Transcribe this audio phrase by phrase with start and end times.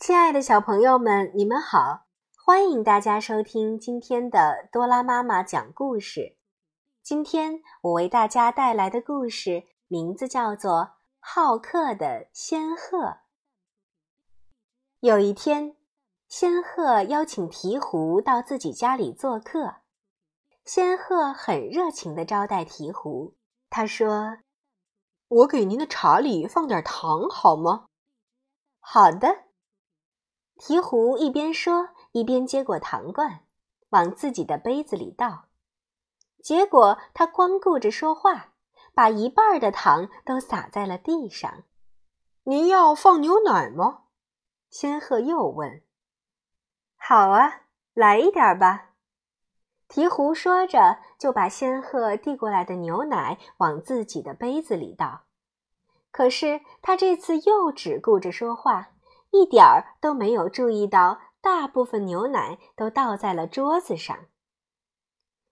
[0.00, 2.06] 亲爱的小朋友们，你们好！
[2.34, 6.38] 欢迎大家收听今天的多拉妈妈讲故事。
[7.02, 10.72] 今天我为大家带来的故事名字叫做
[11.18, 12.98] 《好客的仙鹤》。
[15.00, 15.76] 有一天，
[16.26, 19.82] 仙鹤邀请鹈鹕到自己家里做客。
[20.64, 23.34] 仙鹤很热情地招待鹈鹕，
[23.68, 24.38] 他说
[25.28, 27.84] ：“我给您的茶里放点糖好吗
[28.80, 29.44] ？”“好的。”
[30.60, 33.40] 鹈鹕一边说，一边接过糖罐，
[33.88, 35.46] 往自己的杯子里倒。
[36.42, 38.52] 结果他光顾着说话，
[38.92, 41.64] 把一半的糖都洒在了地上。
[42.44, 44.02] “您要放牛奶吗？”
[44.68, 45.82] 仙鹤又问。
[46.94, 47.62] “好啊，
[47.94, 48.90] 来一点吧。”
[49.88, 55.22] 鹈鹕说着，就把仙鹤递过来的牛奶往自己的杯子里倒。
[56.10, 58.90] 可是他这次又只顾着说话。
[59.30, 64.26] 一点儿都没有注意到，大部分牛奶都倒在了桌子上。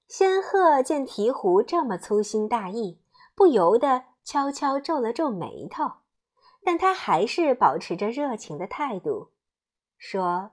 [0.06, 3.00] 仙鹤见鹈鹕这么粗心大意，
[3.34, 5.92] 不由得悄悄皱了皱眉头，
[6.64, 9.30] 但他还是保持着热情的态度，
[9.96, 10.52] 说：“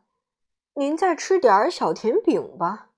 [0.76, 2.90] 您再吃点小甜饼吧。”“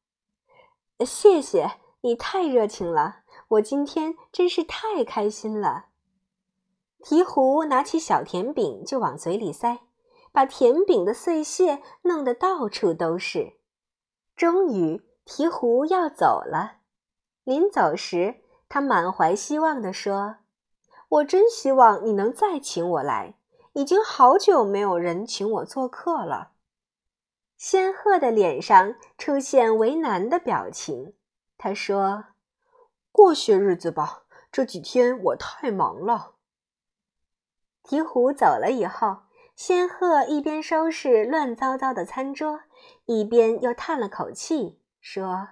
[1.06, 5.86] 谢谢你太热情了，我今天真是太开心了。”
[7.02, 9.87] 鹈鹕拿起小甜饼就往嘴里塞。
[10.32, 13.54] 把甜饼的碎屑弄得到处都是。
[14.36, 16.78] 终于，鹈鹕要走了。
[17.44, 20.38] 临走时，他满怀希望地说
[21.10, 23.36] ：“我真希望你能再请我来，
[23.74, 26.52] 已经好久没有人请我做客了。”
[27.58, 31.16] 仙鹤的脸上出现为难的表情。
[31.58, 32.26] 他说
[33.12, 36.36] ：“过些日子吧，这几天我太忙了。”
[37.82, 39.27] 鹈鹕走了以后。
[39.58, 42.60] 仙鹤一边收拾乱糟糟的餐桌，
[43.06, 45.50] 一边又叹了口气，说：“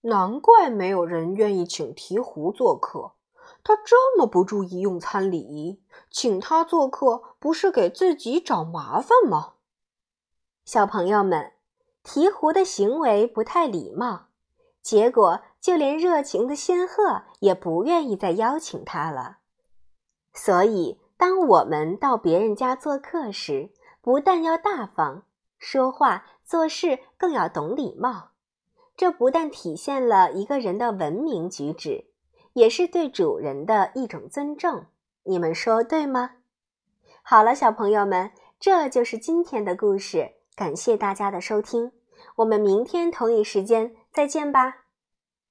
[0.00, 3.12] 难怪没有人愿意请鹈鹕做客。
[3.62, 5.78] 他这么不注意用餐礼仪，
[6.10, 9.56] 请他做客不是给自己找麻烦吗？”
[10.64, 11.52] 小朋友们，
[12.02, 14.28] 鹈鹕的行为不太礼貌，
[14.80, 19.40] 结果就连热情的仙鹤也不愿意再邀请他了。
[20.32, 20.98] 所以。
[21.18, 23.70] 当我们到别人家做客时，
[24.00, 25.24] 不但要大方，
[25.58, 28.30] 说话做事更要懂礼貌。
[28.96, 32.06] 这不但体现了一个人的文明举止，
[32.52, 34.86] 也是对主人的一种尊重。
[35.24, 36.36] 你们说对吗？
[37.22, 40.36] 好了，小朋友们，这就是今天的故事。
[40.56, 41.92] 感谢大家的收听，
[42.36, 44.84] 我们明天同一时间再见吧。